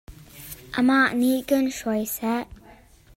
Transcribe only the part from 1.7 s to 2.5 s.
hruai seh.